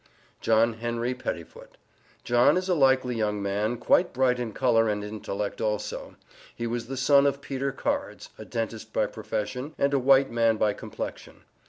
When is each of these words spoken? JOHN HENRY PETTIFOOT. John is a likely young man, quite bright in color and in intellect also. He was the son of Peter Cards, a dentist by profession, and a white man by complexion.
JOHN 0.39 0.79
HENRY 0.79 1.13
PETTIFOOT. 1.13 1.77
John 2.23 2.57
is 2.57 2.67
a 2.67 2.73
likely 2.73 3.15
young 3.15 3.39
man, 3.39 3.77
quite 3.77 4.13
bright 4.13 4.39
in 4.39 4.51
color 4.51 4.89
and 4.89 5.03
in 5.03 5.11
intellect 5.17 5.61
also. 5.61 6.15
He 6.55 6.65
was 6.65 6.87
the 6.87 6.97
son 6.97 7.27
of 7.27 7.39
Peter 7.39 7.71
Cards, 7.71 8.31
a 8.39 8.43
dentist 8.43 8.93
by 8.93 9.05
profession, 9.05 9.75
and 9.77 9.93
a 9.93 9.99
white 9.99 10.31
man 10.31 10.57
by 10.57 10.73
complexion. 10.73 11.43